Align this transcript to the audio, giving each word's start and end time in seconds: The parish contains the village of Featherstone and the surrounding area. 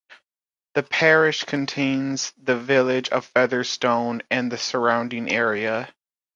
The 0.73 0.81
parish 0.81 1.43
contains 1.43 2.33
the 2.35 2.57
village 2.57 3.09
of 3.09 3.23
Featherstone 3.23 4.23
and 4.31 4.51
the 4.51 4.57
surrounding 4.57 5.29
area. 5.31 5.93